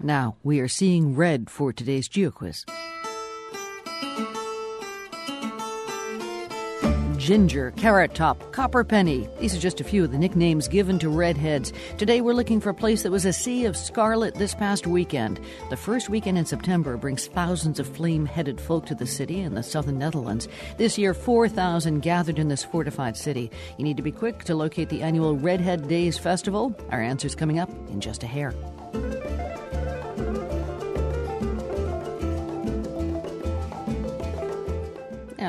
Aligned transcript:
Now, 0.00 0.36
we 0.42 0.60
are 0.60 0.68
seeing 0.68 1.16
red 1.16 1.50
for 1.50 1.72
today's 1.72 2.08
GeoQuiz. 2.08 2.87
Ginger, 7.28 7.72
Carrot 7.72 8.14
Top, 8.14 8.52
Copper 8.52 8.82
Penny. 8.82 9.28
These 9.38 9.54
are 9.54 9.60
just 9.60 9.82
a 9.82 9.84
few 9.84 10.02
of 10.02 10.12
the 10.12 10.18
nicknames 10.18 10.66
given 10.66 10.98
to 11.00 11.10
redheads. 11.10 11.74
Today 11.98 12.22
we're 12.22 12.32
looking 12.32 12.58
for 12.58 12.70
a 12.70 12.74
place 12.74 13.02
that 13.02 13.10
was 13.10 13.26
a 13.26 13.34
sea 13.34 13.66
of 13.66 13.76
scarlet 13.76 14.34
this 14.36 14.54
past 14.54 14.86
weekend. 14.86 15.38
The 15.68 15.76
first 15.76 16.08
weekend 16.08 16.38
in 16.38 16.46
September 16.46 16.96
brings 16.96 17.26
thousands 17.26 17.78
of 17.78 17.86
flame 17.86 18.24
headed 18.24 18.58
folk 18.58 18.86
to 18.86 18.94
the 18.94 19.06
city 19.06 19.40
in 19.40 19.54
the 19.54 19.62
southern 19.62 19.98
Netherlands. 19.98 20.48
This 20.78 20.96
year, 20.96 21.12
4,000 21.12 22.00
gathered 22.00 22.38
in 22.38 22.48
this 22.48 22.64
fortified 22.64 23.14
city. 23.14 23.50
You 23.76 23.84
need 23.84 23.98
to 23.98 24.02
be 24.02 24.10
quick 24.10 24.44
to 24.44 24.54
locate 24.54 24.88
the 24.88 25.02
annual 25.02 25.36
Redhead 25.36 25.86
Days 25.86 26.16
Festival. 26.16 26.74
Our 26.88 27.02
answer's 27.02 27.34
coming 27.34 27.58
up 27.58 27.68
in 27.90 28.00
just 28.00 28.22
a 28.22 28.26
hair. 28.26 28.54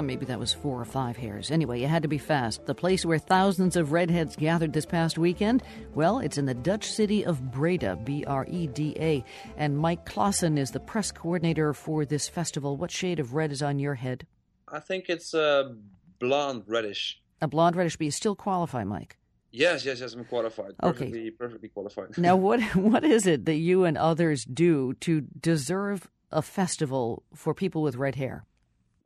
Maybe 0.05 0.25
that 0.25 0.39
was 0.39 0.53
four 0.53 0.79
or 0.79 0.85
five 0.85 1.17
hairs. 1.17 1.51
Anyway, 1.51 1.79
you 1.79 1.87
had 1.87 2.03
to 2.03 2.07
be 2.07 2.17
fast. 2.17 2.65
The 2.65 2.75
place 2.75 3.05
where 3.05 3.19
thousands 3.19 3.75
of 3.75 3.91
redheads 3.91 4.35
gathered 4.35 4.73
this 4.73 4.85
past 4.85 5.17
weekend, 5.17 5.63
well, 5.93 6.19
it's 6.19 6.37
in 6.37 6.45
the 6.45 6.53
Dutch 6.53 6.91
city 6.91 7.25
of 7.25 7.51
Breda, 7.51 7.97
B 8.03 8.23
R 8.25 8.45
E 8.49 8.67
D 8.67 8.95
A. 8.99 9.23
And 9.57 9.77
Mike 9.77 10.05
Clausen 10.05 10.57
is 10.57 10.71
the 10.71 10.79
press 10.79 11.11
coordinator 11.11 11.73
for 11.73 12.05
this 12.05 12.27
festival. 12.27 12.77
What 12.77 12.91
shade 12.91 13.19
of 13.19 13.33
red 13.33 13.51
is 13.51 13.61
on 13.61 13.79
your 13.79 13.95
head? 13.95 14.25
I 14.67 14.79
think 14.79 15.05
it's 15.09 15.33
a 15.33 15.75
blonde 16.19 16.63
reddish. 16.67 17.21
A 17.41 17.47
blonde 17.47 17.75
reddish, 17.75 17.97
but 17.97 18.05
you 18.05 18.11
still 18.11 18.35
qualify, 18.35 18.83
Mike. 18.83 19.17
Yes, 19.51 19.83
yes, 19.83 19.99
yes, 19.99 20.13
I'm 20.13 20.25
qualified. 20.25 20.77
Perfectly, 20.77 21.21
okay. 21.21 21.29
perfectly 21.31 21.69
qualified. 21.69 22.17
now, 22.17 22.35
what 22.47 22.61
what 22.75 23.03
is 23.03 23.25
it 23.25 23.45
that 23.45 23.55
you 23.55 23.83
and 23.83 23.97
others 23.97 24.45
do 24.45 24.93
to 25.01 25.21
deserve 25.21 26.07
a 26.31 26.41
festival 26.41 27.23
for 27.33 27.53
people 27.53 27.81
with 27.81 27.95
red 27.95 28.15
hair? 28.15 28.45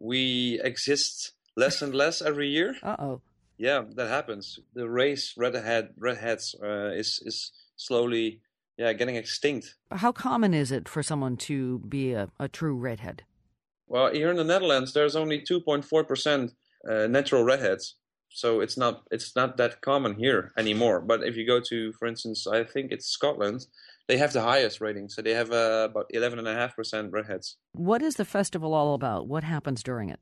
We 0.04 0.60
exist 0.64 1.32
less 1.56 1.82
and 1.82 1.96
less 1.96 2.22
every 2.22 2.50
year. 2.50 2.76
Uh 2.84 2.96
oh. 3.00 3.22
Yeah, 3.58 3.84
that 3.96 4.10
happens. 4.10 4.60
The 4.74 4.90
race 4.90 5.34
redhead 5.38 5.94
redheads 5.98 6.56
uh, 6.62 6.92
is 6.92 7.22
is 7.26 7.52
slowly 7.78 8.42
yeah 8.78 8.94
getting 8.94 9.16
extinct. 9.16 9.76
How 9.92 10.12
common 10.12 10.54
is 10.54 10.72
it 10.72 10.90
for 10.90 11.02
someone 11.02 11.38
to 11.48 11.80
be 11.80 12.14
a, 12.14 12.28
a 12.40 12.48
true 12.48 12.76
redhead? 12.76 13.24
Well, 13.88 14.12
here 14.12 14.32
in 14.32 14.38
the 14.38 14.44
Netherlands, 14.44 14.94
there's 14.94 15.16
only 15.16 15.40
2.4 15.40 16.08
percent 16.08 16.52
uh, 16.90 17.08
natural 17.08 17.44
redheads, 17.44 17.96
so 18.34 18.62
it's 18.62 18.78
not 18.78 19.04
it's 19.12 19.36
not 19.36 19.58
that 19.58 19.82
common 19.82 20.16
here 20.16 20.52
anymore. 20.58 21.00
But 21.00 21.24
if 21.24 21.38
you 21.38 21.46
go 21.46 21.60
to, 21.70 21.94
for 21.94 22.08
instance, 22.08 22.48
I 22.48 22.64
think 22.64 22.92
it's 22.92 23.06
Scotland, 23.06 23.68
they 24.08 24.18
have 24.18 24.34
the 24.34 24.42
highest 24.42 24.82
rating. 24.82 25.08
So 25.10 25.22
they 25.22 25.34
have 25.34 25.52
uh, 25.52 25.88
about 25.90 26.08
11.5% 26.14 27.12
redheads. 27.12 27.58
What 27.74 28.02
is 28.02 28.16
the 28.16 28.26
festival 28.26 28.74
all 28.74 28.96
about? 28.96 29.28
What 29.28 29.44
happens 29.44 29.84
during 29.84 30.10
it? 30.10 30.20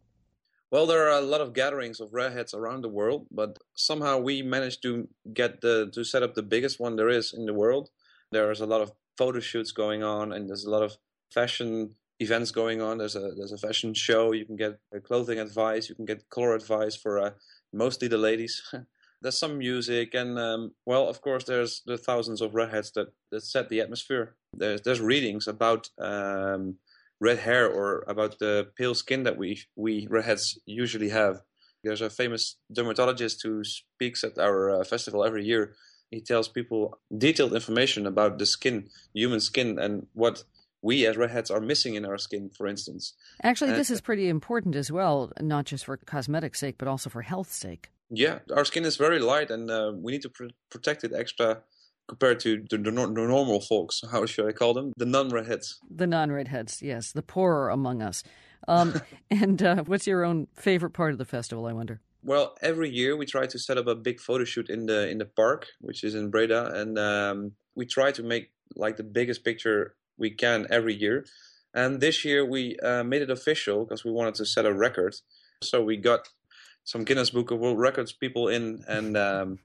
Well, 0.72 0.86
there 0.86 1.08
are 1.08 1.20
a 1.20 1.22
lot 1.22 1.42
of 1.42 1.54
gatherings 1.54 2.00
of 2.00 2.14
redheads 2.14 2.54
around 2.54 2.82
the 2.82 2.89
world, 2.89 3.28
but 3.32 3.58
somehow 3.76 4.20
we 4.20 4.42
managed 4.42 4.82
to 4.84 5.08
get 5.34 5.62
the 5.62 5.89
to 5.94 6.04
set 6.04 6.23
up 6.23 6.34
the 6.34 6.44
biggest 6.44 6.80
one 6.80 6.95
there 6.95 7.09
is 7.09 7.34
in 7.34 7.45
the 7.45 7.54
world. 7.54 7.89
There's 8.32 8.62
a 8.62 8.66
lot 8.66 8.82
of 8.82 8.92
photo 9.17 9.39
shoots 9.39 9.72
going 9.72 10.04
on, 10.04 10.32
and 10.32 10.48
there's 10.48 10.64
a 10.64 10.70
lot 10.70 10.84
of 10.84 10.95
fashion 11.34 11.95
events 12.22 12.52
going 12.52 12.82
on. 12.82 13.00
There's 13.00 13.17
a 13.17 13.32
there's 13.36 13.52
a 13.52 13.58
fashion 13.58 13.94
show. 13.94 14.32
You 14.32 14.45
can 14.45 14.56
get 14.56 14.80
clothing 15.04 15.39
advice. 15.39 15.89
You 15.89 15.95
can 15.95 16.06
get 16.06 16.30
color 16.30 16.56
advice 16.56 16.95
for 16.95 17.20
uh, 17.20 17.32
mostly 17.73 18.08
the 18.08 18.17
ladies. 18.17 18.61
there's 19.22 19.38
some 19.38 19.58
music, 19.58 20.14
and 20.14 20.38
um, 20.39 20.72
well, 20.86 21.08
of 21.08 21.22
course, 21.22 21.44
there's 21.44 21.81
the 21.86 21.97
thousands 21.97 22.41
of 22.41 22.55
redheads 22.55 22.91
that, 22.94 23.08
that 23.31 23.44
set 23.44 23.69
the 23.69 23.81
atmosphere. 23.81 24.36
There's 24.53 24.81
there's 24.81 25.02
readings 25.02 25.47
about 25.47 25.89
um, 25.99 26.77
red 27.19 27.39
hair 27.39 27.69
or 27.69 28.03
about 28.08 28.39
the 28.39 28.67
pale 28.77 28.95
skin 28.95 29.23
that 29.23 29.38
we 29.38 29.61
we 29.75 30.08
redheads 30.09 30.59
usually 30.66 31.09
have. 31.09 31.42
There's 31.83 32.02
a 32.02 32.09
famous 32.09 32.58
dermatologist 32.71 33.42
who 33.43 33.64
speaks 33.64 34.23
at 34.23 34.38
our 34.38 34.82
uh, 34.82 34.83
festival 34.83 35.23
every 35.23 35.45
year. 35.45 35.73
He 36.11 36.21
tells 36.21 36.48
people 36.48 36.99
detailed 37.17 37.53
information 37.53 38.05
about 38.05 38.38
the 38.38 38.45
skin, 38.45 38.89
human 39.14 39.39
skin, 39.39 39.80
and 39.80 40.08
what 40.14 40.43
we 40.81 41.05
as 41.05 41.17
redheads 41.17 41.52
are 41.52 41.61
missing 41.61 41.95
in 41.95 42.05
our 42.05 42.17
skin, 42.17 42.49
for 42.49 42.67
instance. 42.67 43.14
Actually, 43.43 43.73
this 43.73 43.89
is 43.89 44.02
pretty 44.02 44.27
important 44.27 44.75
as 44.75 44.92
well, 44.92 45.31
not 45.39 45.65
just 45.65 45.86
for 45.86 45.97
cosmetic 45.97 46.55
sake, 46.55 46.75
but 46.77 46.87
also 46.87 47.09
for 47.09 47.21
health 47.21 47.52
sake. 47.52 47.92
Yeah, 48.09 48.39
our 48.53 48.65
skin 48.65 48.83
is 48.83 48.97
very 48.97 49.20
light, 49.20 49.52
and 49.52 49.71
uh, 49.71 49.93
we 49.95 50.11
need 50.11 50.21
to 50.23 50.30
pr- 50.30 50.45
protect 50.70 51.03
it 51.03 51.14
extra 51.14 51.61
compared 52.08 52.41
to 52.41 52.65
the, 52.70 52.77
the, 52.77 52.91
the, 52.91 52.91
normal 52.91 53.61
folks. 53.61 54.02
How 54.11 54.25
should 54.25 54.47
I 54.47 54.52
call 54.52 54.73
them? 54.73 54.91
The 54.97 55.05
non-redheads. 55.05 55.80
The 55.89 56.08
non-redheads, 56.08 56.81
yes, 56.81 57.14
the 57.14 57.21
poorer 57.21 57.70
among 57.70 58.02
us. 58.02 58.23
Um, 58.67 58.99
and 59.31 59.61
uh, 59.64 59.83
what's 59.83 60.08
your 60.08 60.25
own 60.25 60.47
favorite 60.55 60.91
part 60.91 61.14
of 61.14 61.20
the 61.20 61.25
festival? 61.25 61.67
I 61.67 61.73
wonder. 61.73 62.02
Well, 62.23 62.55
every 62.61 62.89
year 62.89 63.15
we 63.15 63.25
try 63.25 63.45
to 63.47 63.58
set 63.58 63.77
up 63.77 63.87
a 63.87 63.95
big 63.95 64.20
photo 64.20 64.43
shoot 64.43 64.70
in 64.70 64.86
the 64.86 65.09
in 65.09 65.17
the 65.17 65.25
park, 65.25 65.67
which 65.80 66.03
is 66.03 66.14
in 66.14 66.30
Breda, 66.30 66.71
and 66.75 66.99
um, 66.99 67.53
we 67.75 67.86
try 67.86 68.11
to 68.11 68.21
make 68.21 68.52
like 68.75 68.97
the 68.97 69.03
biggest 69.03 69.43
picture 69.43 69.95
we 70.21 70.30
can 70.30 70.67
every 70.70 70.93
year. 70.93 71.26
And 71.73 71.99
this 71.99 72.23
year 72.23 72.45
we 72.45 72.77
uh, 72.80 73.04
made 73.04 73.21
it 73.21 73.30
official 73.30 73.83
because 73.83 74.05
we 74.05 74.11
wanted 74.11 74.36
to 74.36 74.45
set 74.45 74.65
a 74.65 74.73
record. 74.73 75.15
So 75.61 75.83
we 75.83 75.98
got 75.98 76.30
some 76.83 77.04
Guinness 77.04 77.32
Book 77.32 77.52
of 77.52 77.59
World 77.59 77.80
Records 77.80 78.14
people 78.14 78.48
in, 78.48 78.83
and 78.87 79.17
um, 79.17 79.59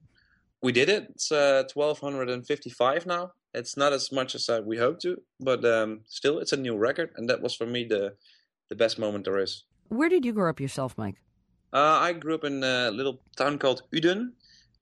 we 0.63 0.73
did 0.73 0.89
it. 0.89 1.09
It's 1.11 1.31
uh, 1.31 1.65
1255 1.73 3.07
now. 3.07 3.33
It's 3.55 3.77
not 3.77 3.93
as 3.93 4.13
much 4.13 4.35
as 4.35 4.49
uh, 4.49 4.61
we 4.65 4.77
hoped 4.77 5.03
to, 5.03 5.23
but 5.41 5.65
um, 5.65 6.01
still, 6.07 6.39
it's 6.39 6.53
a 6.53 6.57
new 6.57 6.77
record, 6.77 7.11
and 7.17 7.29
that 7.31 7.41
was 7.41 7.55
for 7.55 7.67
me 7.67 7.85
the 7.85 8.15
the 8.69 8.77
best 8.77 8.99
moment 8.99 9.25
there 9.25 9.39
is. 9.39 9.65
Where 9.89 10.09
did 10.09 10.25
you 10.25 10.33
grow 10.33 10.51
up 10.51 10.61
yourself, 10.61 10.99
Mike? 10.99 11.23
Uh, 11.73 11.99
I 12.09 12.13
grew 12.13 12.35
up 12.35 12.45
in 12.45 12.65
a 12.65 12.91
little 12.91 13.21
town 13.37 13.59
called 13.59 13.83
Uden. 13.95 14.33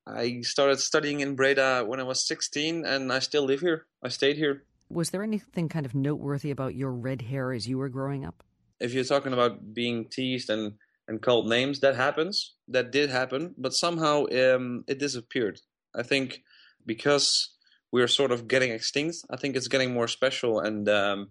I 0.06 0.41
started 0.43 0.81
studying 0.81 1.21
in 1.21 1.37
Breda 1.37 1.85
when 1.87 2.01
I 2.01 2.03
was 2.03 2.27
16, 2.27 2.85
and 2.85 3.12
I 3.12 3.19
still 3.21 3.45
live 3.45 3.61
here. 3.61 3.87
I 4.03 4.09
stayed 4.09 4.37
here. 4.37 4.65
Was 4.94 5.10
there 5.10 5.22
anything 5.22 5.69
kind 5.69 5.87
of 5.87 5.94
noteworthy 5.94 6.50
about 6.50 6.75
your 6.75 6.93
red 6.93 7.22
hair 7.22 7.53
as 7.53 7.69
you 7.69 7.78
were 7.78 7.88
growing 7.88 8.25
up? 8.25 8.43
If 8.81 8.94
you're 8.94 9.05
talking 9.05 9.32
about 9.32 9.75
being 9.75 10.06
teased 10.09 10.50
and 10.50 10.75
and 11.09 11.21
called 11.21 11.49
names. 11.49 11.81
That 11.81 11.97
happens. 11.97 12.55
That 12.69 12.91
did 12.91 13.10
happen, 13.10 13.55
but 13.59 13.75
somehow 13.75 14.27
um, 14.27 14.84
it 14.87 14.99
disappeared. 14.99 15.60
I 15.94 16.03
think 16.03 16.43
because 16.87 17.50
we're 17.93 18.09
sort 18.09 18.32
of 18.32 18.49
getting 18.49 18.72
extinct. 18.72 19.19
I 19.31 19.37
think 19.37 19.56
it's 19.56 19.69
getting 19.69 19.93
more 19.93 20.09
special, 20.09 20.60
and 20.60 20.88
um, 20.88 21.31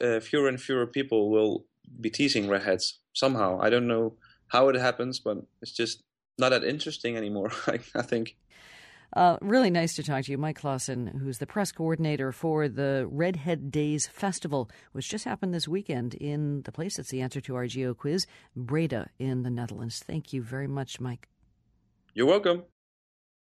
uh, 0.00 0.20
fewer 0.20 0.48
and 0.48 0.60
fewer 0.60 0.86
people 0.86 1.30
will 1.30 1.64
be 2.00 2.10
teasing 2.10 2.48
redheads 2.48 2.98
somehow. 3.12 3.60
I 3.60 3.70
don't 3.70 3.86
know 3.86 4.14
how 4.48 4.68
it 4.68 4.76
happens, 4.76 5.20
but 5.20 5.38
it's 5.62 5.72
just 5.72 6.02
not 6.38 6.50
that 6.50 6.64
interesting 6.64 7.16
anymore. 7.16 7.52
I 7.66 7.78
think. 8.02 8.36
Uh, 9.12 9.36
really 9.40 9.70
nice 9.70 9.94
to 9.94 10.02
talk 10.02 10.24
to 10.24 10.30
you, 10.30 10.38
Mike 10.38 10.60
Clausen, 10.60 11.06
who's 11.06 11.38
the 11.38 11.46
press 11.46 11.72
coordinator 11.72 12.32
for 12.32 12.68
the 12.68 13.06
Redhead 13.10 13.70
Days 13.70 14.06
Festival, 14.06 14.70
which 14.92 15.08
just 15.08 15.24
happened 15.24 15.54
this 15.54 15.68
weekend 15.68 16.14
in 16.14 16.62
the 16.62 16.72
place 16.72 16.96
that's 16.96 17.10
the 17.10 17.22
answer 17.22 17.40
to 17.40 17.54
our 17.56 17.66
Geo 17.66 17.94
quiz, 17.94 18.26
Breda 18.54 19.08
in 19.18 19.42
the 19.42 19.50
Netherlands. 19.50 20.02
Thank 20.04 20.32
you 20.32 20.42
very 20.42 20.66
much, 20.66 21.00
Mike. 21.00 21.28
You're 22.14 22.26
welcome. 22.26 22.64